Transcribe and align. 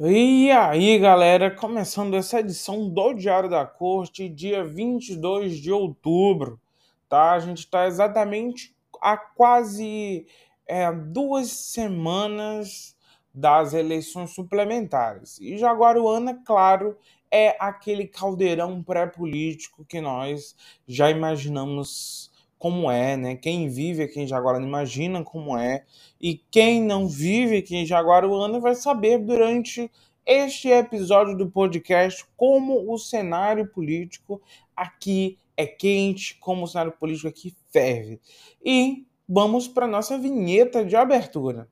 E 0.00 0.48
aí, 0.52 0.96
galera, 0.96 1.50
começando 1.50 2.14
essa 2.14 2.38
edição 2.38 2.88
do 2.88 3.12
Diário 3.14 3.50
da 3.50 3.66
Corte, 3.66 4.28
dia 4.28 4.62
22 4.64 5.56
de 5.56 5.72
outubro, 5.72 6.60
tá? 7.08 7.32
A 7.32 7.40
gente 7.40 7.58
está 7.58 7.84
exatamente 7.84 8.72
há 9.02 9.16
quase 9.16 10.24
é, 10.68 10.92
duas 10.92 11.50
semanas 11.50 12.96
das 13.34 13.74
eleições 13.74 14.30
suplementares. 14.30 15.36
E 15.40 15.58
Jaguaruana, 15.58 16.40
claro, 16.46 16.96
é 17.28 17.56
aquele 17.58 18.06
caldeirão 18.06 18.80
pré-político 18.80 19.84
que 19.84 20.00
nós 20.00 20.54
já 20.86 21.10
imaginamos 21.10 22.27
como 22.58 22.90
é, 22.90 23.16
né? 23.16 23.36
Quem 23.36 23.68
vive 23.68 24.02
aqui 24.02 24.20
em 24.20 24.26
Jaguaruana 24.26 24.66
imagina 24.66 25.22
como 25.22 25.56
é, 25.56 25.84
e 26.20 26.42
quem 26.50 26.82
não 26.82 27.08
vive 27.08 27.58
aqui 27.58 27.76
em 27.76 27.86
Jaguaruana 27.86 28.58
vai 28.58 28.74
saber 28.74 29.18
durante 29.18 29.90
este 30.26 30.68
episódio 30.68 31.36
do 31.36 31.50
podcast 31.50 32.24
como 32.36 32.92
o 32.92 32.98
cenário 32.98 33.66
político 33.68 34.42
aqui 34.76 35.38
é 35.56 35.66
quente, 35.66 36.36
como 36.38 36.64
o 36.64 36.68
cenário 36.68 36.92
político 36.92 37.28
aqui 37.28 37.54
ferve. 37.70 38.20
E 38.64 39.06
vamos 39.28 39.66
para 39.66 39.86
nossa 39.86 40.18
vinheta 40.18 40.84
de 40.84 40.96
abertura. 40.96 41.68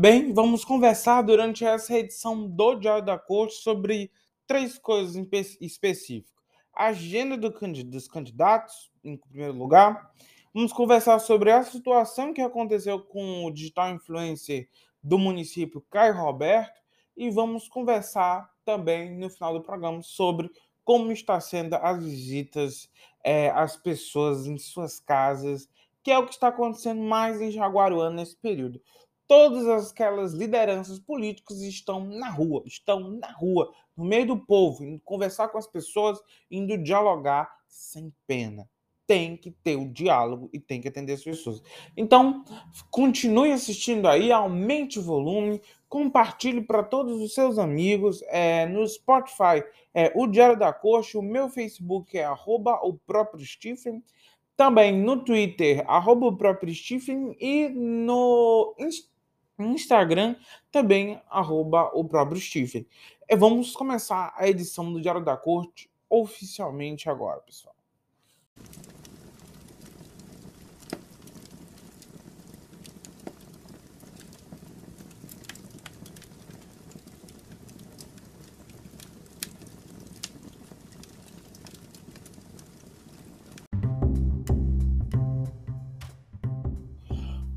Bem, 0.00 0.32
vamos 0.32 0.64
conversar 0.64 1.22
durante 1.22 1.64
essa 1.64 1.98
edição 1.98 2.46
do 2.46 2.76
Diário 2.76 3.04
da 3.04 3.18
Corte 3.18 3.54
sobre 3.54 4.12
três 4.46 4.78
coisas 4.78 5.16
específicas. 5.60 6.40
A 6.72 6.86
agenda 6.86 7.36
do, 7.36 7.50
dos 7.50 8.06
candidatos, 8.06 8.92
em 9.02 9.16
primeiro 9.16 9.54
lugar. 9.54 10.12
Vamos 10.54 10.72
conversar 10.72 11.18
sobre 11.18 11.50
a 11.50 11.64
situação 11.64 12.32
que 12.32 12.40
aconteceu 12.40 13.00
com 13.00 13.44
o 13.44 13.50
digital 13.50 13.90
influencer 13.90 14.68
do 15.02 15.18
município 15.18 15.84
Caio 15.90 16.14
Roberto. 16.14 16.80
E 17.16 17.28
vamos 17.28 17.68
conversar 17.68 18.48
também 18.64 19.18
no 19.18 19.28
final 19.28 19.52
do 19.52 19.64
programa 19.64 20.00
sobre 20.00 20.48
como 20.84 21.10
está 21.10 21.40
sendo 21.40 21.74
as 21.74 22.00
visitas 22.00 22.88
é, 23.24 23.50
às 23.50 23.76
pessoas 23.76 24.46
em 24.46 24.58
suas 24.58 25.00
casas, 25.00 25.68
que 26.04 26.12
é 26.12 26.16
o 26.16 26.24
que 26.24 26.34
está 26.34 26.46
acontecendo 26.46 27.02
mais 27.02 27.40
em 27.40 27.50
Jaguaruana 27.50 28.14
nesse 28.14 28.36
período 28.36 28.80
todas 29.28 29.90
aquelas 29.90 30.32
lideranças 30.32 30.98
políticas 30.98 31.60
estão 31.60 32.02
na 32.02 32.30
rua, 32.30 32.62
estão 32.64 33.10
na 33.10 33.30
rua, 33.30 33.70
no 33.94 34.04
meio 34.04 34.26
do 34.26 34.38
povo, 34.38 34.82
indo 34.82 35.00
conversar 35.04 35.48
com 35.48 35.58
as 35.58 35.66
pessoas, 35.66 36.18
indo 36.50 36.78
dialogar 36.78 37.52
sem 37.68 38.12
pena. 38.26 38.68
Tem 39.06 39.36
que 39.36 39.50
ter 39.50 39.76
o 39.76 39.88
diálogo 39.88 40.50
e 40.52 40.58
tem 40.58 40.80
que 40.80 40.88
atender 40.88 41.14
as 41.14 41.22
pessoas. 41.22 41.62
Então, 41.96 42.44
continue 42.90 43.52
assistindo 43.52 44.06
aí, 44.08 44.32
aumente 44.32 44.98
o 44.98 45.02
volume, 45.02 45.62
compartilhe 45.88 46.62
para 46.62 46.82
todos 46.82 47.20
os 47.20 47.34
seus 47.34 47.58
amigos. 47.58 48.22
É, 48.28 48.66
no 48.66 48.86
Spotify, 48.86 49.62
é 49.94 50.12
o 50.14 50.26
Diário 50.26 50.58
da 50.58 50.72
Corte, 50.72 51.16
o 51.16 51.22
meu 51.22 51.48
Facebook 51.48 52.16
é 52.16 52.24
arroba 52.24 52.80
o 52.82 52.94
próprio 52.94 53.44
Stephen. 53.44 54.02
Também 54.56 54.92
no 54.92 55.24
Twitter, 55.24 55.84
arroba 55.86 56.26
o 56.26 56.36
próprio 56.36 56.74
Stephen. 56.74 57.34
E 57.40 57.68
no 57.68 58.74
Instagram 58.78 59.17
Instagram, 59.58 60.36
também 60.70 61.20
arroba 61.28 61.90
o 61.94 62.04
próprio 62.04 62.40
Stephen. 62.40 62.86
E 63.28 63.36
vamos 63.36 63.72
começar 63.72 64.32
a 64.36 64.48
edição 64.48 64.92
do 64.92 65.00
Diário 65.00 65.24
da 65.24 65.36
Corte 65.36 65.90
oficialmente 66.08 67.10
agora, 67.10 67.40
pessoal. 67.40 67.74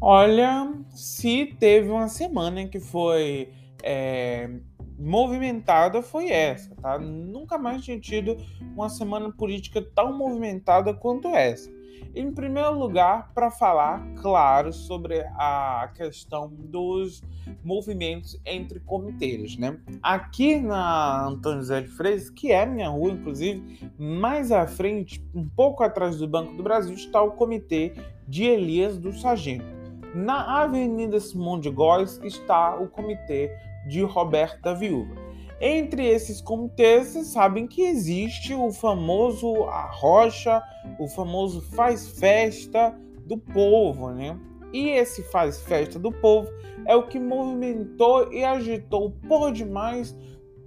Olha, 0.03 0.81
se 0.94 1.46
teve 1.59 1.90
uma 1.90 2.07
semana 2.07 2.68
que 2.68 2.79
foi 2.79 3.50
é, 3.84 4.50
movimentada, 4.97 6.02
foi 6.02 6.29
essa, 6.29 6.75
tá? 6.75 7.00
Nunca 7.00 7.57
mais 7.57 7.84
tinha 7.84 8.00
tido 8.00 8.38
uma 8.75 8.90
semana 8.90 9.31
política 9.31 9.81
tão 9.81 10.16
movimentada 10.18 10.94
quanto 10.94 11.29
essa. 11.29 11.72
Em 12.13 12.29
primeiro 12.31 12.78
lugar, 12.78 13.31
para 13.34 13.50
falar, 13.50 14.06
claro, 14.22 14.74
sobre 14.74 15.22
a 15.38 15.90
questão 15.96 16.50
dos 16.50 17.23
movimentos 17.63 18.40
entre 18.46 18.81
comitês, 18.81 19.58
né? 19.58 19.79
Aqui 20.03 20.59
na 20.59 21.28
Antônio 21.28 21.59
José 21.59 21.81
de 21.81 21.88
Freitas, 21.88 22.29
que 22.29 22.52
é 22.52 22.66
minha 22.66 22.90
rua, 22.90 23.12
inclusive, 23.12 23.91
mais 23.97 24.52
à 24.52 24.68
frente, 24.68 25.23
um 25.34 25.47
pouco 25.47 25.84
atrás 25.84 26.18
do 26.18 26.28
Banco 26.28 26.53
do 26.53 26.63
Brasil, 26.63 26.94
está 26.94 27.22
o 27.22 27.31
comitê 27.31 27.94
de 28.28 28.44
Elias 28.44 28.97
do 28.97 29.13
Sargento. 29.13 29.81
Na 30.14 30.64
Avenida 30.64 31.22
Simão 31.22 31.58
de 31.58 31.70
Góes 31.70 32.20
está 32.22 32.76
o 32.76 32.90
comitê 32.90 33.50
de 33.88 34.02
Roberta 34.02 34.76
Viúva. 34.76 35.16
Entre 35.60 36.06
esses 36.06 36.42
comitês, 36.42 37.08
vocês 37.08 37.28
sabem 37.28 37.66
que 37.66 37.84
existe 37.84 38.54
o 38.54 38.74
famoso 38.74 39.64
Arrocha, 39.66 40.62
o 41.00 41.08
famoso 41.08 41.62
Faz 41.62 42.20
Festa 42.20 42.94
do 43.26 43.38
Povo, 43.38 44.10
né? 44.12 44.38
E 44.74 44.90
esse 44.90 45.24
Faz 45.32 45.62
Festa 45.62 45.98
do 45.98 46.12
Povo 46.12 46.50
é 46.86 46.94
o 46.94 47.08
que 47.08 47.20
movimentou 47.20 48.34
e 48.34 48.44
agitou 48.44 49.12
por 49.30 49.54
demais 49.54 50.14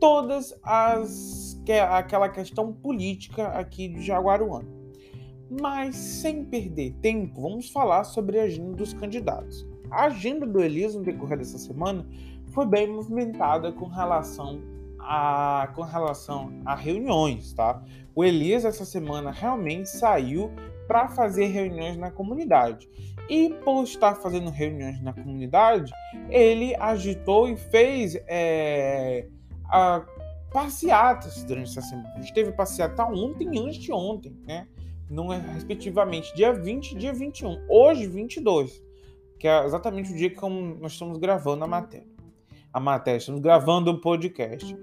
todas 0.00 0.59
as 0.62 1.60
que 1.66 1.72
aquela 1.72 2.31
questão 2.31 2.72
política 2.72 3.49
aqui 3.49 3.88
de 3.88 4.00
Jaguaruana. 4.00 4.84
Mas 5.50 5.97
sem 5.97 6.44
perder 6.44 6.93
tempo, 7.03 7.43
vamos 7.43 7.71
falar 7.71 8.05
sobre 8.05 8.41
a 8.41 8.44
agenda 8.44 8.77
dos 8.77 8.93
candidatos. 8.93 9.66
A 9.91 10.06
agenda 10.06 10.47
do 10.47 10.62
Elias 10.62 10.94
no 10.94 11.03
decorrer 11.03 11.38
dessa 11.38 11.59
semana 11.59 12.06
foi 12.53 12.66
bem 12.66 12.88
movimentada 12.88 13.72
com 13.72 13.87
relação 13.87 14.60
a, 14.99 15.71
com 15.75 15.83
relação 15.83 16.50
a 16.65 16.75
reuniões, 16.75 17.53
tá? 17.53 17.83
O 18.15 18.25
Elias 18.25 18.65
essa 18.65 18.84
semana 18.84 19.31
realmente 19.31 19.88
saiu 19.88 20.50
para 20.87 21.09
fazer 21.09 21.47
reuniões 21.47 21.97
na 21.97 22.10
comunidade. 22.10 22.88
E 23.28 23.50
por 23.65 23.84
estar 23.84 24.15
fazendo 24.16 24.50
reuniões 24.50 25.00
na 25.00 25.12
comunidade, 25.12 25.93
ele 26.28 26.75
agitou 26.77 27.49
e 27.49 27.56
fez 27.56 28.16
é, 28.27 29.27
a, 29.66 30.04
passeatas 30.53 31.43
durante 31.44 31.71
essa 31.71 31.83
semana. 31.83 32.12
A 32.15 32.21
gente 32.21 32.34
teve 32.34 32.53
passeata 32.53 33.04
ontem 33.04 33.49
e 33.53 33.59
antes 33.59 33.77
de 33.77 33.93
né? 35.14 35.22
no, 35.22 35.28
respectivamente, 35.52 36.34
dia 36.34 36.52
20 36.52 36.92
e 36.92 36.94
dia 36.97 37.12
21. 37.12 37.64
Hoje, 37.69 38.06
22, 38.06 38.82
que 39.38 39.47
é 39.47 39.64
exatamente 39.64 40.12
o 40.12 40.16
dia 40.16 40.30
que 40.30 40.41
nós 40.41 40.92
estamos 40.92 41.19
gravando 41.19 41.64
a 41.64 41.69
matéria. 41.69 42.06
A 42.72 42.80
matéria, 42.80 43.19
estamos 43.19 43.41
gravando 43.41 43.92
o 43.92 44.00
podcast. 44.00 44.76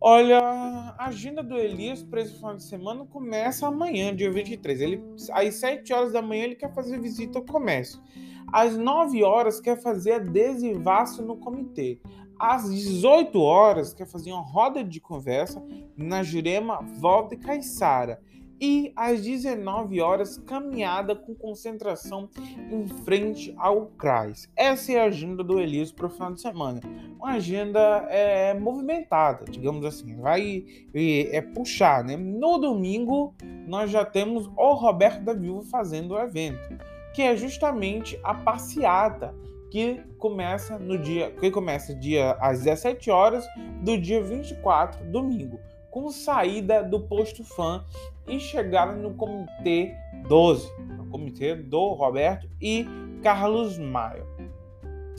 Olha, 0.00 0.40
a 0.40 1.06
agenda 1.06 1.44
do 1.44 1.56
Elias 1.56 2.02
para 2.02 2.20
esse 2.20 2.34
final 2.34 2.56
de 2.56 2.64
semana 2.64 3.06
começa 3.06 3.68
amanhã, 3.68 4.14
dia 4.14 4.32
23. 4.32 4.80
Ele, 4.80 5.02
às 5.30 5.54
7 5.54 5.92
horas 5.92 6.12
da 6.12 6.20
manhã 6.20 6.44
ele 6.44 6.56
quer 6.56 6.74
fazer 6.74 7.00
visita 7.00 7.38
ao 7.38 7.44
comércio. 7.44 8.02
Às 8.52 8.76
9 8.76 9.22
horas 9.22 9.60
quer 9.60 9.80
fazer 9.80 10.14
adesivaço 10.14 11.22
no 11.22 11.36
comitê. 11.36 12.00
Às 12.36 12.68
18 12.68 13.40
horas 13.40 13.94
quer 13.94 14.06
fazer 14.06 14.32
uma 14.32 14.42
roda 14.42 14.82
de 14.82 14.98
conversa 14.98 15.64
na 15.96 16.24
Jurema 16.24 16.80
Volta 16.98 17.34
e 17.36 17.38
Caiçara 17.38 18.20
e 18.62 18.92
às 18.94 19.22
19 19.22 20.00
horas 20.00 20.38
caminhada 20.38 21.16
com 21.16 21.34
concentração 21.34 22.30
em 22.70 22.86
frente 22.86 23.52
ao 23.58 23.86
CRAS. 23.86 24.48
Essa 24.54 24.92
é 24.92 25.00
a 25.00 25.06
agenda 25.06 25.42
do 25.42 25.58
Elias 25.58 25.90
para 25.90 26.06
o 26.06 26.08
final 26.08 26.32
de 26.32 26.40
semana. 26.40 26.80
Uma 27.18 27.32
agenda 27.32 28.06
é, 28.08 28.54
movimentada, 28.54 29.46
digamos 29.50 29.84
assim, 29.84 30.16
vai 30.16 30.64
é, 30.94 31.38
é 31.38 31.40
puxar, 31.42 32.04
né? 32.04 32.16
No 32.16 32.56
domingo 32.56 33.34
nós 33.66 33.90
já 33.90 34.04
temos 34.04 34.48
o 34.56 34.74
Roberto 34.74 35.24
da 35.24 35.32
Viúva 35.32 35.68
fazendo 35.68 36.14
o 36.14 36.20
evento, 36.20 36.78
que 37.12 37.20
é 37.20 37.36
justamente 37.36 38.16
a 38.22 38.32
passeata 38.32 39.34
que 39.72 40.00
começa 40.18 40.78
no 40.78 40.96
dia 40.96 41.32
que 41.32 41.50
começa 41.50 41.92
dia 41.96 42.36
às 42.38 42.62
17 42.62 43.10
horas 43.10 43.44
do 43.82 43.98
dia 43.98 44.22
24, 44.22 45.04
domingo 45.10 45.58
com 45.92 46.10
saída 46.10 46.82
do 46.82 46.98
posto 46.98 47.44
fã 47.44 47.84
e 48.26 48.40
chegada 48.40 48.94
no 48.94 49.14
comitê 49.14 49.94
12, 50.26 50.72
o 50.98 51.10
comitê 51.10 51.54
do 51.54 51.92
Roberto 51.92 52.48
e 52.60 52.86
Carlos 53.22 53.78
Maia. 53.78 54.26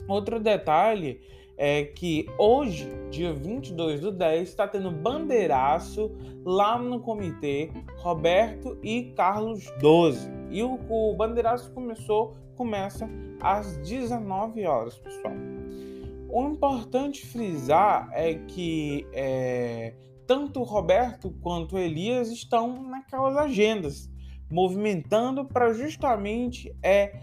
Outro 0.08 0.40
detalhe 0.40 1.20
é 1.56 1.84
que 1.84 2.26
hoje, 2.36 2.90
dia 3.08 3.32
22 3.32 4.00
do 4.00 4.10
10, 4.10 4.48
está 4.48 4.66
tendo 4.66 4.90
bandeiraço 4.90 6.10
lá 6.44 6.76
no 6.76 6.98
comitê 6.98 7.70
Roberto 7.98 8.76
e 8.82 9.12
Carlos 9.16 9.72
12. 9.80 10.28
E 10.50 10.60
o, 10.64 10.80
o 10.90 11.14
bandeiraço 11.14 11.70
começou, 11.70 12.34
começa 12.56 13.08
às 13.40 13.76
19 13.76 14.66
horas, 14.66 14.98
pessoal. 14.98 15.34
O 16.28 16.48
importante 16.48 17.24
frisar 17.24 18.10
é 18.12 18.34
que 18.34 19.06
é, 19.12 19.94
tanto 20.26 20.60
o 20.60 20.64
Roberto 20.64 21.30
quanto 21.40 21.76
o 21.76 21.78
Elias 21.78 22.28
estão 22.30 22.82
naquelas 22.84 23.36
agendas, 23.36 24.10
movimentando 24.50 25.44
para 25.44 25.72
justamente 25.72 26.74
é, 26.82 27.20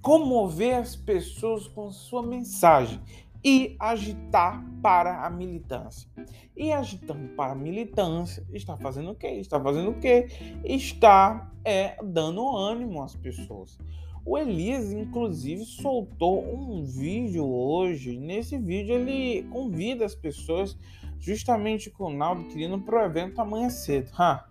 comover 0.00 0.76
as 0.76 0.94
pessoas 0.94 1.66
com 1.68 1.90
sua 1.90 2.22
mensagem 2.22 3.00
e 3.44 3.76
agitar 3.78 4.64
para 4.82 5.26
a 5.26 5.30
militância. 5.30 6.08
E 6.56 6.72
agitando 6.72 7.28
para 7.34 7.52
a 7.52 7.56
militância, 7.56 8.46
está 8.52 8.76
fazendo 8.76 9.10
o 9.10 9.14
quê? 9.14 9.28
Está 9.28 9.60
fazendo 9.60 9.90
o 9.90 10.00
quê? 10.00 10.28
Está 10.64 11.52
é, 11.64 11.96
dando 12.02 12.46
ânimo 12.56 13.02
às 13.02 13.14
pessoas. 13.14 13.78
O 14.26 14.38
Elias, 14.38 14.90
inclusive, 14.90 15.66
soltou 15.66 16.42
um 16.42 16.82
vídeo 16.84 17.44
hoje. 17.44 18.18
Nesse 18.18 18.56
vídeo, 18.56 18.94
ele 18.94 19.42
convida 19.50 20.06
as 20.06 20.14
pessoas, 20.14 20.78
justamente 21.18 21.90
com 21.90 22.04
o 22.04 22.12
Naldo, 22.12 22.44
querendo 22.44 22.78
para 22.80 23.02
o 23.02 23.04
evento 23.04 23.40
amanhã 23.40 23.70
cedo. 23.70 24.10
Ha. 24.18 24.44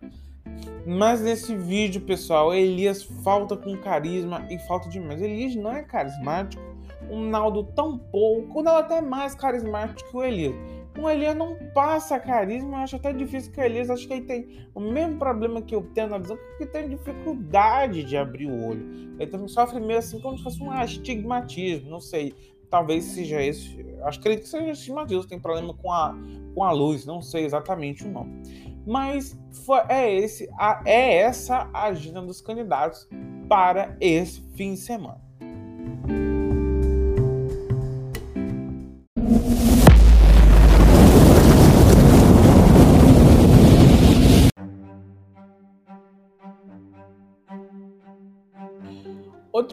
Mas 0.86 1.22
nesse 1.22 1.56
vídeo, 1.56 2.02
pessoal, 2.02 2.54
Elias 2.54 3.04
falta 3.24 3.56
com 3.56 3.78
carisma 3.78 4.46
e 4.50 4.60
falta 4.60 4.90
demais. 4.90 5.22
Elias 5.22 5.56
não 5.56 5.72
é 5.72 5.82
carismático, 5.84 6.62
o 7.10 7.18
Naldo 7.18 7.64
tão 7.76 7.98
pouco, 7.98 8.60
o 8.60 8.64
Naldo 8.64 8.82
até 8.82 8.98
é 8.98 9.02
mais 9.02 9.36
carismático 9.36 10.10
que 10.10 10.18
o 10.18 10.24
Elias. 10.24 10.56
O 10.98 11.10
Elias 11.10 11.36
não 11.36 11.58
passa 11.74 12.20
carisma, 12.20 12.78
eu 12.78 12.84
acho 12.84 12.96
até 12.98 13.12
difícil 13.12 13.52
que 13.52 13.60
o 13.60 13.64
Elias, 13.64 13.90
acho 13.90 14.08
que 14.08 14.14
ele 14.14 14.26
tem 14.26 14.68
o 14.76 14.80
mesmo 14.80 15.18
problema 15.18 15.62
que 15.62 15.74
eu 15.74 15.82
tenho 15.94 16.10
na 16.10 16.20
visão, 16.20 16.38
que 16.58 16.66
tem 16.68 16.88
dificuldade 16.88 18.04
de 18.04 18.16
abrir 18.16 18.46
o 18.46 18.68
olho. 18.68 19.16
Ele 19.18 19.48
sofre 19.48 19.80
meio 19.80 20.00
assim 20.00 20.20
como 20.20 20.38
se 20.38 20.44
fosse 20.44 20.62
um 20.62 20.70
astigmatismo, 20.70 21.90
não 21.90 22.00
sei. 22.00 22.36
Talvez 22.74 23.04
seja 23.04 23.40
esse, 23.40 23.86
acho 24.02 24.20
que 24.20 24.28
ele 24.28 24.44
seja 24.44 24.72
astigmatismo, 24.72 25.28
tem 25.28 25.40
problema 25.40 25.76
com 25.76 25.92
a, 25.92 26.18
com 26.56 26.64
a 26.64 26.72
luz, 26.72 27.06
não 27.06 27.22
sei 27.22 27.46
exatamente 27.46 28.04
o 28.04 28.10
nome. 28.10 28.42
Mas 28.84 29.40
foi, 29.64 29.82
é, 29.90 30.12
esse, 30.12 30.50
a, 30.58 30.82
é 30.84 31.18
essa 31.18 31.70
a 31.72 31.84
agenda 31.84 32.24
dos 32.24 32.42
candidatos 32.42 33.08
para 33.48 33.96
esse 34.02 34.42
fim 34.56 34.74
de 34.74 34.80
semana. 34.80 35.22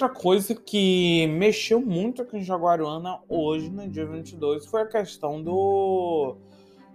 Outra 0.01 0.19
coisa 0.19 0.55
que 0.55 1.27
mexeu 1.27 1.79
muito 1.79 2.23
aqui 2.23 2.39
em 2.39 2.43
Jaguaruana 2.43 3.19
hoje, 3.29 3.69
no 3.69 3.87
dia 3.87 4.07
22, 4.07 4.65
foi 4.65 4.81
a 4.81 4.87
questão 4.87 5.43
do 5.43 6.39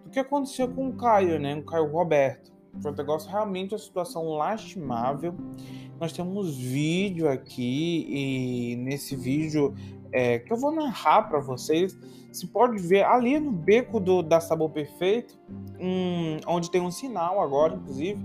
do 0.03 0.09
que 0.09 0.17
aconteceu 0.17 0.67
com 0.67 0.89
o 0.89 0.93
Caio, 0.93 1.39
né? 1.39 1.55
O 1.55 1.63
Caio 1.63 1.85
Roberto. 1.85 2.51
Foi 2.81 2.91
um 2.91 2.95
negócio 2.95 3.29
realmente 3.29 3.75
uma 3.75 3.77
situação 3.77 4.29
lastimável. 4.29 5.35
Nós 5.99 6.13
temos 6.13 6.57
vídeo 6.57 7.29
aqui 7.29 8.07
e 8.09 8.75
nesse 8.77 9.15
vídeo 9.15 9.75
é, 10.11 10.39
que 10.39 10.51
eu 10.51 10.57
vou 10.57 10.71
narrar 10.71 11.29
para 11.29 11.39
vocês, 11.39 11.95
se 12.31 12.47
pode 12.47 12.79
ver 12.79 13.03
ali 13.03 13.39
no 13.39 13.51
beco 13.51 13.99
do, 13.99 14.23
da 14.23 14.39
Sabor 14.39 14.71
Perfeito, 14.71 15.37
um, 15.79 16.39
onde 16.47 16.71
tem 16.71 16.81
um 16.81 16.89
sinal 16.89 17.39
agora, 17.39 17.75
inclusive, 17.75 18.19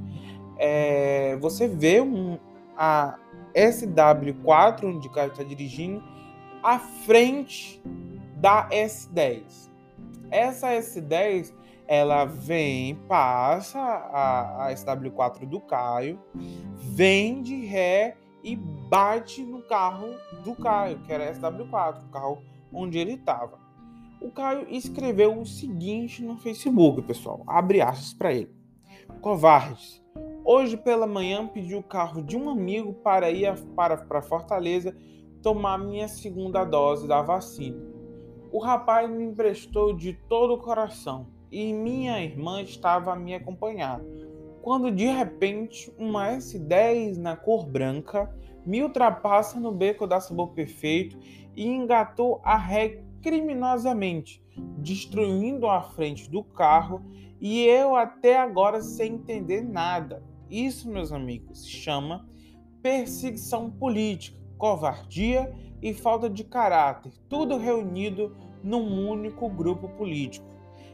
é, 0.57 1.37
você 1.37 1.69
vê 1.69 2.01
um, 2.01 2.39
a 2.75 3.19
SW4, 3.55 4.85
onde 4.85 5.09
o 5.09 5.11
Caio 5.11 5.31
está 5.31 5.43
dirigindo, 5.43 6.03
à 6.63 6.79
frente 6.79 7.83
da 8.37 8.69
S10. 8.69 9.71
Essa 10.31 10.69
S10 10.69 11.53
ela 11.87 12.25
vem, 12.25 12.95
passa 13.09 13.81
a, 13.81 14.67
a 14.67 14.73
SW4 14.73 15.45
do 15.45 15.61
Caio, 15.61 16.21
vem 16.77 17.43
de 17.43 17.65
ré 17.67 18.17
e 18.45 18.55
bate 18.55 19.43
no 19.43 19.61
carro 19.63 20.15
do 20.45 20.55
Caio, 20.55 21.01
que 21.01 21.13
era 21.13 21.29
a 21.29 21.35
SW4, 21.35 22.05
o 22.05 22.11
carro 22.11 22.43
onde 22.73 22.97
ele 22.97 23.15
estava. 23.15 23.59
O 24.21 24.31
Caio 24.31 24.67
escreveu 24.69 25.41
o 25.41 25.45
seguinte 25.45 26.23
no 26.23 26.37
Facebook, 26.37 27.03
pessoal. 27.03 27.43
Abre 27.47 27.81
aspas 27.81 28.15
para 28.15 28.33
ele. 28.33 28.55
Covardes. 29.21 30.01
Hoje 30.53 30.77
pela 30.77 31.07
manhã 31.07 31.47
pedi 31.47 31.77
o 31.77 31.83
carro 31.83 32.25
de 32.25 32.37
um 32.37 32.51
amigo 32.51 32.93
para 32.93 33.31
ir 33.31 33.57
para, 33.77 33.97
para 33.97 34.21
Fortaleza 34.21 34.93
tomar 35.41 35.79
minha 35.79 36.09
segunda 36.09 36.65
dose 36.65 37.07
da 37.07 37.23
vacina. 37.23 37.81
O 38.51 38.59
rapaz 38.59 39.09
me 39.09 39.23
emprestou 39.23 39.95
de 39.95 40.13
todo 40.29 40.55
o 40.55 40.59
coração 40.59 41.29
e 41.53 41.73
minha 41.73 42.21
irmã 42.21 42.61
estava 42.63 43.13
a 43.13 43.17
me 43.17 43.33
acompanhar. 43.33 44.01
Quando 44.61 44.91
de 44.91 45.07
repente 45.07 45.95
uma 45.97 46.33
S10 46.33 47.17
na 47.17 47.37
cor 47.37 47.65
branca 47.65 48.29
me 48.67 48.83
ultrapassa 48.83 49.61
no 49.61 49.71
beco 49.71 50.05
da 50.05 50.19
Sabor 50.19 50.49
Perfeito 50.49 51.17
e 51.55 51.65
engatou 51.65 52.41
a 52.43 52.57
ré 52.57 53.05
criminosamente, 53.23 54.43
destruindo 54.79 55.69
a 55.69 55.81
frente 55.81 56.29
do 56.29 56.43
carro 56.43 57.01
e 57.41 57.65
eu 57.65 57.95
até 57.95 58.37
agora 58.37 58.83
sem 58.83 59.15
entender 59.15 59.63
nada. 59.63 60.29
Isso, 60.51 60.91
meus 60.91 61.13
amigos, 61.13 61.63
se 61.63 61.71
chama 61.71 62.29
perseguição 62.83 63.71
política, 63.71 64.37
covardia 64.59 65.55
e 65.81 65.95
falta 65.95 66.29
de 66.29 66.43
caráter, 66.43 67.13
tudo 67.29 67.57
reunido 67.57 68.37
num 68.63 69.09
único 69.09 69.49
grupo 69.49 69.89
político. 69.91 70.47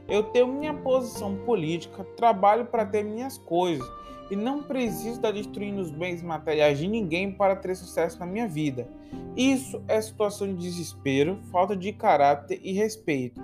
Eu 0.07 0.25
tenho 0.25 0.47
minha 0.47 0.75
posição 0.75 1.37
política, 1.45 2.05
trabalho 2.17 2.67
para 2.67 2.85
ter 2.85 3.03
minhas 3.03 3.39
coisas 3.39 3.87
e 4.31 4.37
não 4.37 4.63
preciso 4.63 5.17
estar 5.17 5.33
destruindo 5.33 5.81
os 5.81 5.91
bens 5.91 6.23
materiais 6.23 6.79
de 6.79 6.87
ninguém 6.87 7.33
para 7.33 7.57
ter 7.57 7.75
sucesso 7.75 8.19
na 8.21 8.27
minha 8.27 8.47
vida. 8.47 8.89
Isso 9.37 9.83
é 9.89 10.01
situação 10.01 10.49
de 10.49 10.55
desespero, 10.55 11.39
falta 11.51 11.75
de 11.75 11.93
caráter 11.93 12.61
e 12.63 12.73
respeito. 12.73 13.41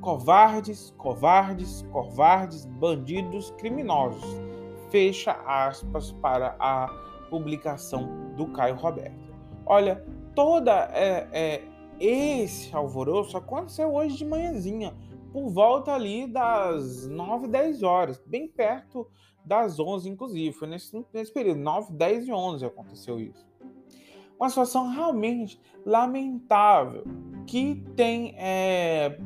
Covardes, 0.00 0.92
covardes, 0.98 1.82
covardes, 1.90 2.66
bandidos, 2.66 3.50
criminosos. 3.52 4.43
Fecha 4.90 5.32
aspas 5.46 6.12
para 6.12 6.56
a 6.58 6.88
publicação 7.30 8.34
do 8.36 8.46
Caio 8.48 8.76
Roberto. 8.76 9.34
Olha, 9.66 10.04
toda 10.34 10.90
é, 10.92 11.28
é, 11.32 11.62
esse 11.98 12.74
alvoroço 12.74 13.36
aconteceu 13.36 13.92
hoje 13.94 14.16
de 14.16 14.24
manhãzinha 14.24 14.94
por 15.32 15.48
volta 15.50 15.92
ali 15.92 16.26
das 16.26 17.08
9, 17.08 17.48
10 17.48 17.82
horas, 17.82 18.22
bem 18.24 18.46
perto 18.46 19.08
das 19.44 19.80
11, 19.80 20.08
inclusive. 20.08 20.52
Foi 20.52 20.68
nesse, 20.68 21.04
nesse 21.12 21.32
período, 21.32 21.60
9, 21.60 21.92
10 21.92 22.28
e 22.28 22.32
11 22.32 22.64
aconteceu 22.64 23.18
isso. 23.18 23.44
Uma 24.38 24.48
situação 24.48 24.90
realmente 24.90 25.60
lamentável 25.84 27.04
que 27.46 27.84
tem 27.96 28.34
é, 28.36 29.18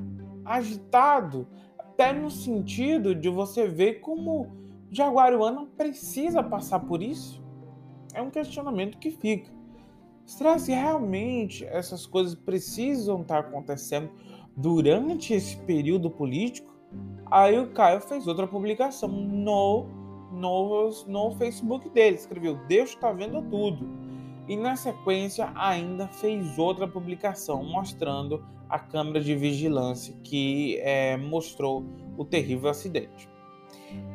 agitado 0.44 1.46
até 1.78 2.12
no 2.12 2.30
sentido 2.30 3.14
de 3.14 3.28
você 3.28 3.66
ver 3.66 4.00
como 4.00 4.57
Jaguaruana 4.90 5.66
precisa 5.76 6.42
passar 6.42 6.80
por 6.80 7.02
isso. 7.02 7.42
É 8.14 8.22
um 8.22 8.30
questionamento 8.30 8.98
que 8.98 9.10
fica. 9.10 9.52
Será 10.24 10.56
que 10.56 10.72
realmente 10.72 11.64
essas 11.64 12.06
coisas 12.06 12.34
precisam 12.34 13.22
estar 13.22 13.38
acontecendo 13.38 14.10
durante 14.58 15.32
esse 15.32 15.56
período 15.58 16.10
político, 16.10 16.74
aí 17.30 17.58
o 17.58 17.70
Caio 17.70 18.00
fez 18.00 18.26
outra 18.26 18.46
publicação 18.46 19.08
no, 19.08 19.86
no, 20.32 20.90
no 21.06 21.30
Facebook 21.36 21.88
dele. 21.90 22.16
Escreveu: 22.16 22.58
Deus 22.66 22.90
está 22.90 23.12
vendo 23.12 23.40
tudo. 23.42 23.88
E 24.48 24.56
na 24.56 24.76
sequência 24.76 25.52
ainda 25.54 26.08
fez 26.08 26.58
outra 26.58 26.88
publicação 26.88 27.62
mostrando 27.62 28.44
a 28.68 28.78
câmera 28.78 29.20
de 29.20 29.34
vigilância 29.34 30.14
que 30.24 30.78
é, 30.80 31.16
mostrou 31.16 31.84
o 32.16 32.24
terrível 32.24 32.68
acidente. 32.68 33.28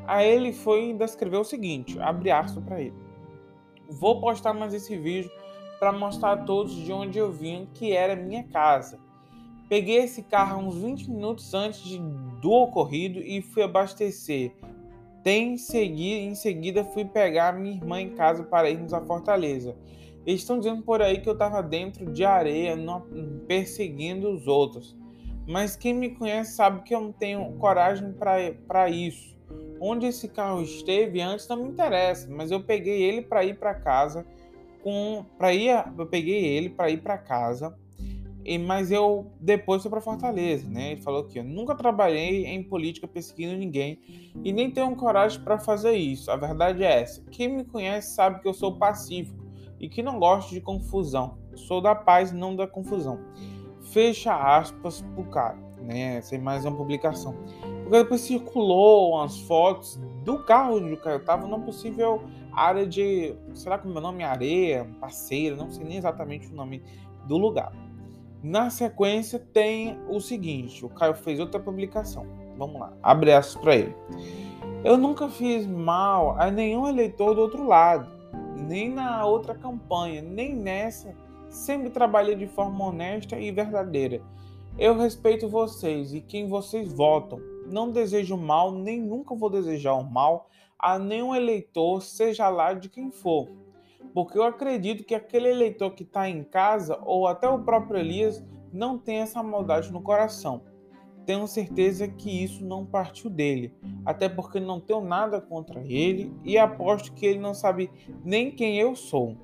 Aí 0.05 0.29
ele 0.29 0.51
foi 0.51 0.81
ainda 0.81 1.05
escreveu 1.05 1.41
o 1.41 1.45
seguinte: 1.45 1.99
abre 1.99 2.31
aspas 2.31 2.63
para 2.63 2.81
ele. 2.81 2.93
Vou 3.89 4.19
postar 4.19 4.53
mais 4.53 4.73
esse 4.73 4.97
vídeo 4.97 5.31
para 5.79 5.91
mostrar 5.91 6.31
a 6.31 6.37
todos 6.37 6.73
de 6.73 6.91
onde 6.91 7.19
eu 7.19 7.31
vim, 7.31 7.67
que 7.73 7.91
era 7.91 8.15
minha 8.15 8.43
casa. 8.43 8.99
Peguei 9.67 9.97
esse 9.97 10.23
carro 10.23 10.61
uns 10.61 10.75
20 10.75 11.09
minutos 11.09 11.53
antes 11.53 11.81
de, 11.81 11.99
do 12.41 12.51
ocorrido 12.51 13.19
e 13.19 13.41
fui 13.41 13.63
abastecer. 13.63 14.53
Tem 15.23 15.57
seguir, 15.57 16.19
em 16.19 16.35
seguida 16.35 16.83
fui 16.83 17.05
pegar 17.05 17.53
minha 17.53 17.75
irmã 17.75 18.01
em 18.01 18.09
casa 18.09 18.43
para 18.43 18.69
irmos 18.69 18.93
à 18.93 19.01
Fortaleza. 19.01 19.75
Eles 20.25 20.41
estão 20.41 20.57
dizendo 20.57 20.83
por 20.83 21.01
aí 21.01 21.19
que 21.19 21.27
eu 21.27 21.33
estava 21.33 21.61
dentro 21.61 22.05
de 22.11 22.23
areia, 22.23 22.77
perseguindo 23.47 24.29
os 24.29 24.47
outros. 24.47 24.97
Mas 25.47 25.75
quem 25.75 25.93
me 25.93 26.09
conhece 26.09 26.53
sabe 26.53 26.83
que 26.83 26.93
eu 26.93 27.01
não 27.01 27.11
tenho 27.11 27.51
coragem 27.53 28.13
para 28.13 28.89
isso. 28.89 29.32
Onde 29.79 30.05
esse 30.05 30.27
carro 30.27 30.61
esteve 30.61 31.21
antes 31.21 31.47
não 31.47 31.57
me 31.57 31.69
interessa, 31.69 32.27
mas 32.29 32.51
eu 32.51 32.63
peguei 32.63 33.01
ele 33.01 33.21
para 33.21 33.43
ir 33.43 33.57
para 33.57 33.73
casa 33.73 34.25
com 34.83 35.25
para 35.37 35.53
ir, 35.53 35.83
eu 35.97 36.05
peguei 36.05 36.45
ele 36.45 36.69
para 36.69 36.89
ir 36.89 37.01
para 37.01 37.17
casa. 37.17 37.75
E, 38.45 38.57
mas 38.57 38.91
eu 38.91 39.31
depois 39.39 39.81
fui 39.81 39.89
para 39.89 40.01
Fortaleza, 40.01 40.69
né? 40.69 40.91
Ele 40.91 41.01
falou 41.01 41.23
que 41.23 41.39
eu 41.39 41.43
nunca 41.45 41.73
trabalhei 41.73 42.45
em 42.45 42.61
política 42.61 43.07
perseguindo 43.07 43.55
ninguém 43.55 43.99
e 44.43 44.51
nem 44.51 44.69
tenho 44.69 44.93
coragem 44.97 45.41
para 45.41 45.57
fazer 45.57 45.93
isso. 45.93 46.29
A 46.29 46.35
verdade 46.35 46.83
é 46.83 47.01
essa. 47.01 47.23
Quem 47.31 47.47
me 47.47 47.63
conhece 47.63 48.13
sabe 48.13 48.41
que 48.41 48.47
eu 48.47 48.53
sou 48.53 48.77
pacífico 48.77 49.41
e 49.79 49.87
que 49.87 50.03
não 50.03 50.19
gosto 50.19 50.49
de 50.49 50.59
confusão. 50.59 51.37
Sou 51.55 51.79
da 51.79 51.95
paz, 51.95 52.33
não 52.33 52.53
da 52.53 52.67
confusão. 52.67 53.19
Fecha 53.93 54.35
aspas 54.35 55.01
pro 55.13 55.23
cara, 55.25 55.57
né? 55.83 56.21
Mais 56.41 56.65
uma 56.65 56.75
publicação. 56.75 57.35
Porque 57.83 57.97
depois 57.97 58.21
circulou 58.21 59.13
umas 59.13 59.39
fotos 59.41 59.99
do 60.23 60.43
carro 60.43 60.77
onde 60.77 60.93
o 60.93 60.97
cara 60.97 61.17
estava 61.17 61.45
numa 61.45 61.59
possível 61.59 62.23
área 62.51 62.85
de, 62.85 63.35
será 63.53 63.77
que 63.77 63.87
o 63.87 63.91
meu 63.91 64.01
nome 64.01 64.23
é 64.23 64.25
Areia, 64.25 64.87
Parceira, 64.99 65.55
não 65.55 65.69
sei 65.69 65.83
nem 65.83 65.97
exatamente 65.97 66.47
o 66.47 66.55
nome 66.55 66.81
do 67.27 67.37
lugar. 67.37 67.71
Na 68.41 68.69
sequência 68.69 69.39
tem 69.39 69.97
o 70.09 70.19
seguinte, 70.19 70.85
o 70.85 70.89
Caio 70.89 71.13
fez 71.13 71.39
outra 71.39 71.59
publicação. 71.59 72.25
Vamos 72.57 72.79
lá, 72.79 72.93
abre 73.01 73.33
aspas 73.33 73.61
para 73.61 73.75
ele. 73.75 73.95
Eu 74.83 74.97
nunca 74.97 75.29
fiz 75.29 75.65
mal 75.65 76.35
a 76.39 76.51
nenhum 76.51 76.87
eleitor 76.87 77.33
do 77.33 77.41
outro 77.41 77.65
lado 77.65 78.13
nem 78.63 78.89
na 78.89 79.25
outra 79.25 79.53
campanha, 79.53 80.21
nem 80.21 80.55
nessa, 80.55 81.13
sempre 81.49 81.89
trabalhei 81.89 82.35
de 82.35 82.47
forma 82.47 82.85
honesta 82.85 83.37
e 83.37 83.51
verdadeira. 83.51 84.21
Eu 84.77 84.97
respeito 84.97 85.47
vocês 85.47 86.15
e 86.15 86.19
quem 86.19 86.47
vocês 86.47 86.91
votam. 86.91 87.39
Não 87.71 87.91
desejo 87.91 88.35
mal, 88.35 88.71
nem 88.71 88.99
nunca 88.99 89.35
vou 89.35 89.47
desejar 89.47 89.93
o 89.93 90.03
mal 90.03 90.49
a 90.79 90.97
nenhum 90.97 91.35
eleitor, 91.35 92.01
seja 92.01 92.49
lá 92.49 92.73
de 92.73 92.89
quem 92.89 93.11
for. 93.11 93.49
Porque 94.15 94.35
eu 94.35 94.43
acredito 94.43 95.03
que 95.03 95.13
aquele 95.13 95.47
eleitor 95.47 95.91
que 95.91 96.01
está 96.01 96.27
em 96.27 96.43
casa, 96.43 96.99
ou 97.05 97.27
até 97.27 97.47
o 97.47 97.63
próprio 97.63 97.99
Elias, 97.99 98.43
não 98.71 98.97
tem 98.97 99.17
essa 99.17 99.43
maldade 99.43 99.93
no 99.93 100.01
coração. 100.01 100.63
Tenho 101.23 101.47
certeza 101.47 102.07
que 102.07 102.43
isso 102.43 102.65
não 102.65 102.83
partiu 102.83 103.29
dele, 103.29 103.75
até 104.03 104.27
porque 104.27 104.59
não 104.59 104.81
tenho 104.81 105.01
nada 105.01 105.39
contra 105.39 105.81
ele 105.85 106.33
e 106.43 106.57
aposto 106.57 107.13
que 107.13 107.27
ele 107.27 107.39
não 107.39 107.53
sabe 107.53 107.91
nem 108.25 108.49
quem 108.49 108.79
eu 108.79 108.95
sou. 108.95 109.37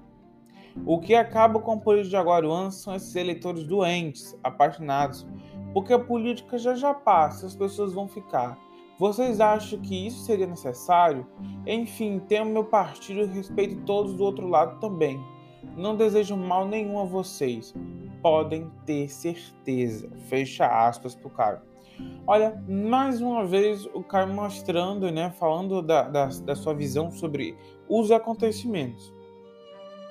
O 0.86 1.00
que 1.00 1.14
acaba 1.14 1.60
com 1.60 1.74
a 1.74 1.78
política 1.78 2.10
de 2.10 2.18
Aguaruana 2.18 2.72
são 2.72 2.96
esses 2.96 3.16
eleitores 3.16 3.64
doentes, 3.64 4.38
apaixonados, 4.44 5.28
porque 5.74 5.94
a 5.94 6.00
política 6.00 6.58
já 6.58 6.74
já 6.74 6.94
passa, 6.94 7.46
as 7.46 7.56
pessoas 7.56 7.94
vão 7.94 8.08
ficar. 8.08 8.58
Vocês 8.98 9.40
acham 9.40 9.80
que 9.80 10.08
isso 10.08 10.26
seria 10.26 10.48
necessário? 10.48 11.26
Enfim, 11.66 12.20
tenho 12.28 12.46
meu 12.46 12.66
partido 12.66 13.22
e 13.22 13.26
respeito 13.26 13.82
todos 13.86 14.14
do 14.14 14.24
outro 14.24 14.48
lado 14.48 14.80
também. 14.80 15.18
Não 15.78 15.96
desejo 15.96 16.36
mal 16.36 16.68
nenhum 16.68 17.00
a 17.00 17.06
vocês. 17.06 17.74
Podem 18.22 18.70
ter 18.86 19.08
certeza. 19.08 20.10
Fecha 20.28 20.66
aspas 20.66 21.16
pro 21.16 21.30
cara. 21.30 21.64
Olha, 22.28 22.62
mais 22.68 23.22
uma 23.22 23.46
vez 23.46 23.86
o 23.94 24.04
Caio 24.04 24.34
mostrando, 24.34 25.10
né, 25.12 25.32
falando 25.32 25.82
da, 25.82 26.04
da, 26.04 26.26
da 26.26 26.56
sua 26.56 26.74
visão 26.74 27.12
sobre 27.12 27.58
os 27.88 28.12
acontecimentos. 28.12 29.14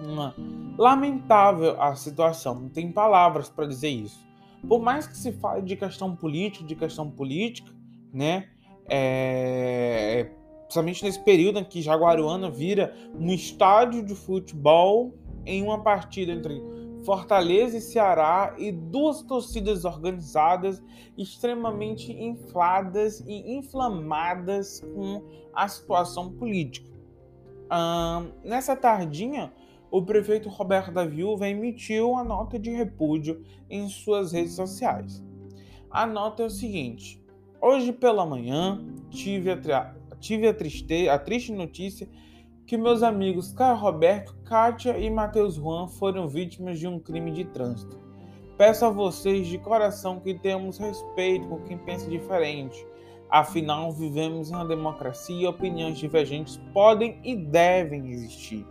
Uma 0.00 0.34
lamentável 0.76 1.80
a 1.80 1.94
situação, 1.96 2.54
não 2.54 2.68
tem 2.68 2.92
palavras 2.92 3.48
para 3.48 3.66
dizer 3.66 3.88
isso. 3.88 4.26
Por 4.66 4.80
mais 4.80 5.06
que 5.06 5.16
se 5.16 5.32
fale 5.32 5.62
de 5.62 5.76
questão 5.76 6.14
política, 6.14 6.64
de 6.64 6.74
questão 6.74 7.10
política, 7.10 7.72
né, 8.12 8.48
é, 8.88 10.30
principalmente 10.62 11.04
nesse 11.04 11.20
período 11.20 11.58
em 11.58 11.64
que 11.64 11.82
Jaguaruana 11.82 12.50
vira 12.50 12.94
um 13.18 13.32
estádio 13.32 14.04
de 14.04 14.14
futebol 14.14 15.14
em 15.44 15.62
uma 15.62 15.82
partida 15.82 16.32
entre 16.32 16.62
Fortaleza 17.04 17.78
e 17.78 17.80
Ceará 17.80 18.54
e 18.58 18.70
duas 18.70 19.22
torcidas 19.22 19.84
organizadas 19.84 20.82
extremamente 21.16 22.12
infladas 22.12 23.20
e 23.26 23.56
inflamadas 23.56 24.80
com 24.94 25.22
a 25.54 25.66
situação 25.68 26.32
política. 26.32 26.88
nessa 28.44 28.74
tardinha, 28.74 29.52
o 29.90 30.02
prefeito 30.02 30.48
Roberto 30.48 30.92
da 30.92 31.04
Viúva 31.04 31.48
emitiu 31.48 32.10
uma 32.10 32.24
nota 32.24 32.58
de 32.58 32.70
repúdio 32.70 33.42
em 33.70 33.88
suas 33.88 34.32
redes 34.32 34.54
sociais. 34.54 35.22
A 35.90 36.06
nota 36.06 36.42
é 36.42 36.46
o 36.46 36.50
seguinte: 36.50 37.22
Hoje 37.60 37.92
pela 37.92 38.24
manhã 38.24 38.84
tive 39.10 39.50
a, 39.50 39.94
tive 40.20 40.46
a, 40.46 40.54
triste, 40.54 41.08
a 41.08 41.18
triste 41.18 41.52
notícia 41.52 42.08
que 42.66 42.76
meus 42.76 43.02
amigos 43.02 43.52
Caio 43.52 43.76
Roberto, 43.76 44.36
Kátia 44.44 44.98
e 44.98 45.10
Matheus 45.10 45.54
Juan 45.54 45.88
foram 45.88 46.28
vítimas 46.28 46.78
de 46.78 46.86
um 46.86 47.00
crime 47.00 47.32
de 47.32 47.44
trânsito. 47.46 47.98
Peço 48.56 48.84
a 48.84 48.90
vocês 48.90 49.46
de 49.46 49.58
coração 49.58 50.20
que 50.20 50.34
tenhamos 50.34 50.78
respeito 50.78 51.48
com 51.48 51.62
quem 51.62 51.78
pensa 51.78 52.10
diferente. 52.10 52.86
Afinal, 53.30 53.90
vivemos 53.92 54.50
em 54.50 54.54
uma 54.54 54.66
democracia 54.66 55.44
e 55.44 55.46
opiniões 55.46 55.98
divergentes 55.98 56.58
podem 56.72 57.20
e 57.24 57.34
devem 57.36 58.10
existir. 58.10 58.66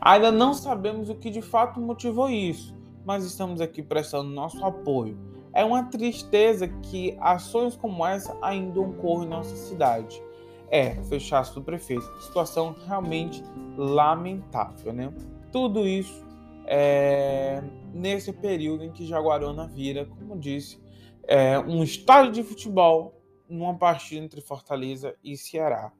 Ainda 0.00 0.32
não 0.32 0.54
sabemos 0.54 1.08
o 1.08 1.14
que 1.14 1.30
de 1.30 1.42
fato 1.42 1.80
motivou 1.80 2.28
isso, 2.28 2.74
mas 3.04 3.24
estamos 3.24 3.60
aqui 3.60 3.82
prestando 3.82 4.30
nosso 4.30 4.64
apoio. 4.64 5.18
É 5.54 5.64
uma 5.64 5.84
tristeza 5.84 6.66
que 6.66 7.16
ações 7.20 7.76
como 7.76 8.06
essa 8.06 8.36
ainda 8.40 8.80
ocorram 8.80 9.24
em 9.24 9.28
nossa 9.28 9.54
cidade. 9.54 10.22
É, 10.70 10.94
fechaço 11.04 11.54
do 11.54 11.62
prefeito. 11.62 12.02
Situação 12.22 12.74
realmente 12.86 13.44
lamentável, 13.76 14.90
né? 14.92 15.12
Tudo 15.50 15.86
isso 15.86 16.24
é, 16.64 17.62
nesse 17.92 18.32
período 18.32 18.84
em 18.84 18.90
que 18.90 19.06
Jaguarona 19.06 19.66
vira, 19.66 20.06
como 20.06 20.38
disse, 20.38 20.80
é, 21.24 21.58
um 21.58 21.82
estádio 21.82 22.32
de 22.32 22.42
futebol 22.42 23.20
numa 23.48 23.76
partida 23.76 24.24
entre 24.24 24.40
Fortaleza 24.40 25.14
e 25.22 25.36
Ceará. 25.36 25.92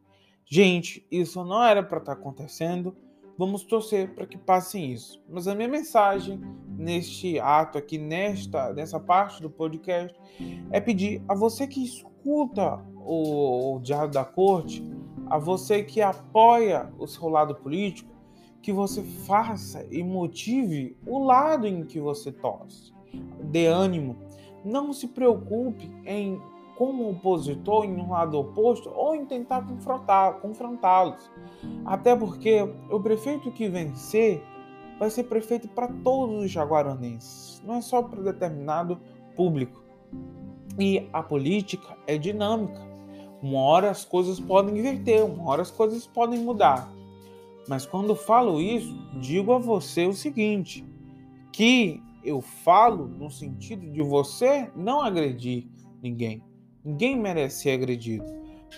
Gente, 0.45 1.07
isso 1.11 1.45
não 1.45 1.63
era 1.63 1.83
para 1.83 1.99
estar 1.99 2.15
tá 2.15 2.21
acontecendo. 2.21 2.97
Vamos 3.43 3.65
torcer 3.65 4.15
para 4.15 4.25
que 4.25 4.39
passem 4.39 4.93
isso. 4.93 5.21
Mas 5.29 5.49
a 5.49 5.55
minha 5.57 5.67
mensagem 5.67 6.41
neste 6.79 7.41
ato 7.41 7.77
aqui, 7.77 7.99
nesta, 7.99 8.73
nessa 8.73 9.01
parte 9.01 9.43
do 9.43 9.51
podcast, 9.51 10.17
é 10.71 10.81
pedir 10.81 11.21
a 11.27 11.35
você 11.35 11.67
que 11.67 11.83
escuta 11.83 12.77
o, 13.05 13.75
o 13.75 13.81
Diário 13.81 14.13
da 14.13 14.25
Corte, 14.25 14.89
a 15.27 15.39
você 15.39 15.83
que 15.83 16.01
apoia 16.01 16.89
o 16.97 17.09
seu 17.09 17.29
lado 17.29 17.57
político, 17.57 18.15
que 18.63 18.73
você 18.73 19.03
faça 19.03 19.85
e 19.91 20.05
motive 20.05 20.97
o 21.05 21.19
lado 21.19 21.67
em 21.67 21.85
que 21.85 21.99
você 21.99 22.31
torce. 22.31 22.93
Dê 23.43 23.67
ânimo. 23.67 24.19
Não 24.65 24.93
se 24.93 25.09
preocupe 25.09 25.91
em, 26.07 26.41
como 26.77 27.11
opositor, 27.11 27.85
em 27.85 27.97
um 27.97 28.11
lado 28.11 28.39
oposto 28.39 28.91
ou 28.95 29.15
em 29.15 29.25
tentar 29.25 29.65
confrontá-los. 30.41 31.31
Até 31.85 32.17
porque 32.17 32.63
o 32.91 33.01
prefeito 33.01 33.51
que 33.53 33.69
vencer 33.69 34.43
vai 34.99 35.11
ser 35.11 35.25
prefeito 35.25 35.69
para 35.69 35.89
todos 35.89 36.45
os 36.45 36.51
jaguaranenses, 36.51 37.63
não 37.65 37.75
é 37.75 37.81
só 37.81 38.03
para 38.03 38.23
determinado 38.23 39.01
público. 39.37 39.83
E 40.79 41.09
a 41.13 41.23
política 41.23 41.97
é 42.07 42.17
dinâmica. 42.17 42.81
Uma 43.43 43.61
hora 43.61 43.91
as 43.91 44.05
coisas 44.05 44.39
podem 44.39 44.79
inverter, 44.79 45.25
uma 45.25 45.51
hora 45.51 45.63
as 45.63 45.71
coisas 45.71 46.07
podem 46.07 46.39
mudar. 46.39 46.89
Mas 47.69 47.85
quando 47.85 48.15
falo 48.15 48.61
isso, 48.61 48.97
digo 49.21 49.53
a 49.53 49.59
você 49.59 50.07
o 50.07 50.13
seguinte: 50.13 50.85
que 51.53 52.01
eu 52.25 52.41
falo 52.41 53.07
no 53.07 53.31
sentido 53.31 53.91
de 53.91 54.03
você 54.03 54.71
não 54.75 55.01
agredir 55.01 55.67
ninguém. 56.03 56.43
Ninguém 56.85 57.19
merece 57.19 57.63
ser 57.63 57.71
agredido. 57.73 58.25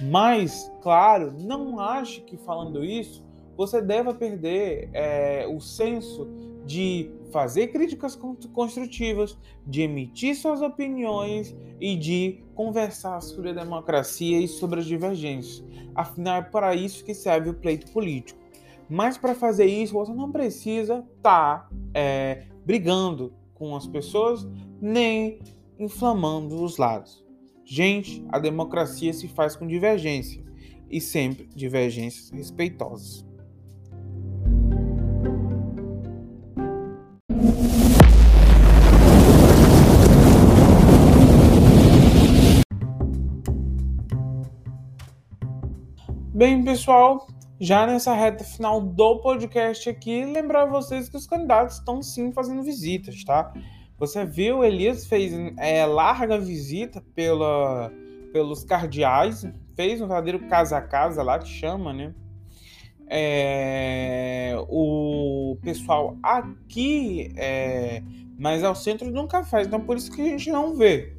Mas, 0.01 0.71
claro, 0.83 1.33
não 1.39 1.79
ache 1.79 2.21
que 2.23 2.37
falando 2.37 2.85
isso 2.85 3.25
você 3.57 3.81
deva 3.81 4.13
perder 4.13 4.91
é, 4.93 5.47
o 5.47 5.61
senso 5.61 6.29
de 6.65 7.11
fazer 7.31 7.69
críticas 7.69 8.19
construtivas, 8.53 9.39
de 9.67 9.83
emitir 9.83 10.35
suas 10.35 10.63
opiniões 10.63 11.55
e 11.81 11.95
de 11.97 12.43
conversar 12.55 13.21
sobre 13.21 13.51
a 13.51 13.53
democracia 13.53 14.41
e 14.41 14.49
sobre 14.49 14.81
as 14.81 14.87
divergências. 14.87 15.65
Afinal, 15.95 16.39
é 16.39 16.43
para 16.43 16.75
isso 16.75 17.05
que 17.05 17.15
serve 17.15 17.51
o 17.51 17.55
pleito 17.55 17.93
político. 17.93 18.41
Mas 18.89 19.17
para 19.17 19.35
fazer 19.35 19.67
isso, 19.67 19.95
você 19.95 20.13
não 20.13 20.31
precisa 20.31 21.05
estar 21.17 21.69
tá, 21.69 21.71
é, 21.95 22.45
brigando 22.65 23.33
com 23.55 23.75
as 23.77 23.87
pessoas 23.87 24.47
nem 24.81 25.41
inflamando 25.79 26.63
os 26.63 26.77
lados. 26.77 27.24
Gente, 27.67 28.23
a 28.31 28.39
democracia 28.39 29.11
se 29.15 29.27
faz 29.27 29.57
com 29.57 29.67
divergência. 29.67 30.45
e 30.91 31.01
sempre 31.01 31.49
divergências 31.57 32.31
respeitosas. 32.31 33.27
Bem, 46.33 46.63
pessoal, 46.63 47.27
já 47.59 47.87
nessa 47.87 48.15
reta 48.15 48.45
final 48.45 48.81
do 48.81 49.21
podcast 49.21 49.89
aqui, 49.89 50.25
lembrar 50.27 50.67
vocês 50.67 51.09
que 51.09 51.17
os 51.17 51.27
candidatos 51.27 51.79
estão 51.79 52.03
sim 52.03 52.31
fazendo 52.31 52.63
visitas, 52.63 53.25
tá? 53.25 53.53
Você 53.99 54.25
viu, 54.25 54.65
Elias 54.65 55.07
fez 55.07 55.33
é, 55.59 55.87
larga 55.87 56.39
visita 56.39 57.03
pela, 57.15 57.93
pelos 58.33 58.65
cardeais, 58.65 59.47
fez 59.77 60.01
um 60.01 60.09
verdadeiro 60.09 60.41
casa 60.49 60.77
a 60.77 60.83
casa 60.83 61.23
lá 61.23 61.39
que 61.39 61.49
chama, 61.49 61.93
né? 61.93 62.15
É, 63.07 64.55
o 64.69 65.57
pessoal 65.63 66.17
aqui, 66.23 67.33
é, 67.37 68.03
mas 68.39 68.65
ao 68.65 68.75
centro 68.75 69.11
nunca 69.11 69.45
faz, 69.45 69.67
então 69.67 69.81
por 69.81 69.97
isso 69.97 70.11
que 70.11 70.23
a 70.23 70.25
gente 70.25 70.51
não 70.51 70.75
vê. 70.75 71.17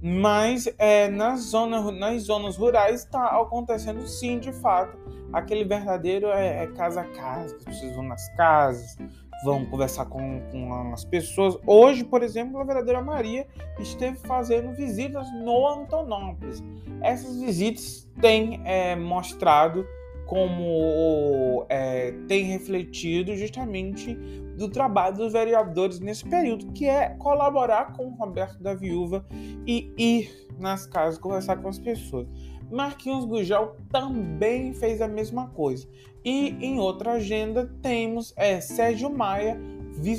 Mas 0.00 0.68
é, 0.78 1.08
nas, 1.08 1.40
zonas, 1.40 1.92
nas 1.98 2.22
zonas 2.22 2.56
rurais 2.56 3.02
está 3.02 3.40
acontecendo 3.40 4.06
sim, 4.06 4.38
de 4.38 4.52
fato. 4.52 4.96
Aquele 5.32 5.64
verdadeiro 5.64 6.28
é, 6.28 6.62
é, 6.64 6.66
casa 6.68 7.02
a 7.02 7.04
casa, 7.04 7.56
as 7.56 7.64
pessoas 7.64 7.94
vão 7.94 8.04
nas 8.04 8.28
casas, 8.34 8.96
vão 9.44 9.64
conversar 9.64 10.06
com, 10.06 10.40
com 10.50 10.92
as 10.92 11.04
pessoas. 11.04 11.56
Hoje, 11.66 12.04
por 12.04 12.22
exemplo, 12.22 12.58
a 12.58 12.64
verdadeira 12.64 13.02
Maria 13.02 13.46
esteve 13.78 14.18
fazendo 14.18 14.72
visitas 14.74 15.26
no 15.32 15.66
Antonópolis. 15.68 16.62
Essas 17.00 17.40
visitas 17.40 18.08
têm 18.20 18.60
é, 18.64 18.96
mostrado 18.96 19.86
como 20.26 21.64
é, 21.70 22.12
tem 22.26 22.44
refletido 22.44 23.34
justamente 23.34 24.14
do 24.58 24.68
trabalho 24.68 25.16
dos 25.16 25.32
vereadores 25.32 26.00
nesse 26.00 26.24
período, 26.24 26.70
que 26.72 26.86
é 26.86 27.10
colaborar 27.18 27.94
com 27.94 28.08
o 28.08 28.10
Roberto 28.10 28.62
da 28.62 28.74
Viúva 28.74 29.24
e 29.66 29.90
ir 29.96 30.48
nas 30.58 30.84
casas 30.84 31.18
conversar 31.18 31.56
com 31.56 31.68
as 31.68 31.78
pessoas. 31.78 32.26
Marquinhos 32.70 33.24
Gugel 33.24 33.76
também 33.90 34.72
fez 34.74 35.00
a 35.00 35.08
mesma 35.08 35.48
coisa. 35.48 35.88
E 36.24 36.56
em 36.60 36.78
outra 36.78 37.12
agenda 37.12 37.70
temos 37.82 38.32
é, 38.36 38.60
Sérgio 38.60 39.10
Maia 39.10 39.58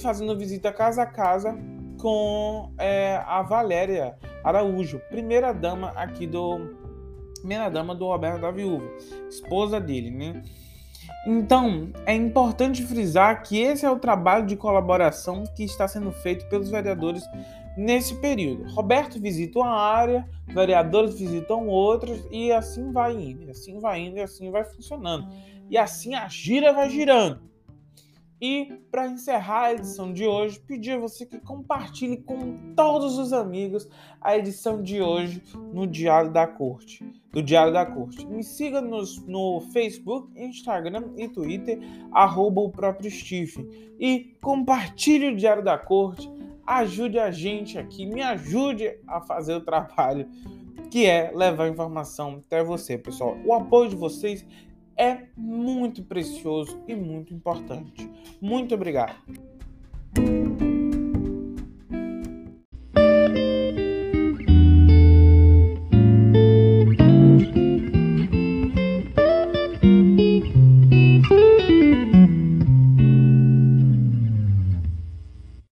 fazendo 0.01 0.37
visita 0.37 0.73
casa 0.73 1.03
a 1.03 1.05
casa 1.05 1.57
com 1.99 2.71
é, 2.77 3.21
a 3.25 3.41
Valéria 3.41 4.17
Araújo, 4.43 4.99
primeira 5.09 5.53
dama 5.53 5.89
aqui 5.95 6.27
do 6.27 6.77
primeira 7.39 7.69
dama 7.69 7.95
do 7.95 8.05
Roberto 8.05 8.41
da 8.41 8.51
Viúva, 8.51 8.85
esposa 9.29 9.79
dele, 9.79 10.11
né? 10.11 10.43
Então, 11.25 11.89
é 12.05 12.13
importante 12.13 12.83
frisar 12.83 13.43
que 13.43 13.59
esse 13.59 13.85
é 13.85 13.91
o 13.91 13.99
trabalho 13.99 14.45
de 14.45 14.55
colaboração 14.55 15.43
que 15.55 15.63
está 15.63 15.87
sendo 15.87 16.11
feito 16.11 16.47
pelos 16.47 16.69
vereadores 16.69 17.23
nesse 17.77 18.15
período. 18.15 18.71
Roberto 18.73 19.19
visita 19.19 19.59
uma 19.59 19.75
área, 19.75 20.27
vereadores 20.47 21.19
visitam 21.19 21.67
outras 21.67 22.25
e 22.31 22.51
assim 22.51 22.91
vai 22.91 23.15
indo, 23.15 23.49
assim 23.49 23.79
vai 23.79 24.01
indo 24.01 24.17
e 24.17 24.21
assim 24.21 24.51
vai 24.51 24.63
funcionando. 24.63 25.27
E 25.69 25.77
assim 25.77 26.15
a 26.15 26.27
gira 26.27 26.73
vai 26.73 26.89
girando. 26.89 27.49
E 28.41 28.81
para 28.89 29.07
encerrar 29.07 29.65
a 29.65 29.73
edição 29.73 30.13
de 30.13 30.25
hoje, 30.25 30.61
pedir 30.61 30.91
a 30.91 30.97
você 30.97 31.25
que 31.25 31.39
compartilhe 31.39 32.17
com 32.17 32.73
todos 32.73 33.17
os 33.17 33.33
amigos 33.33 33.89
a 34.21 34.37
edição 34.37 34.81
de 34.81 35.01
hoje 35.01 35.43
no 35.73 35.85
Diário 35.85 36.31
da 36.31 36.47
Corte. 36.47 37.03
Do 37.33 37.43
Diário 37.43 37.73
da 37.73 37.85
Corte. 37.85 38.25
Me 38.25 38.41
siga 38.41 38.79
nos, 38.79 39.21
no 39.27 39.59
Facebook, 39.73 40.31
Instagram 40.39 41.09
e 41.17 41.27
Twitter, 41.27 41.79
arroba 42.13 42.61
o 42.61 42.71
próprio 42.71 43.11
Stephen. 43.11 43.67
E 43.99 44.37
compartilhe 44.41 45.27
o 45.27 45.35
Diário 45.35 45.63
da 45.63 45.77
Corte. 45.77 46.31
Ajude 46.69 47.17
a 47.17 47.31
gente 47.31 47.79
aqui, 47.79 48.05
me 48.05 48.21
ajude 48.21 48.95
a 49.07 49.19
fazer 49.19 49.55
o 49.55 49.61
trabalho 49.61 50.29
que 50.91 51.03
é 51.03 51.31
levar 51.33 51.67
informação 51.67 52.43
até 52.45 52.63
você, 52.63 52.95
pessoal. 52.95 53.35
O 53.43 53.55
apoio 53.55 53.89
de 53.89 53.95
vocês 53.95 54.45
é 54.95 55.25
muito 55.35 56.03
precioso 56.03 56.79
e 56.87 56.93
muito 56.93 57.33
importante. 57.33 58.07
Muito 58.39 58.75
obrigado. 58.75 59.15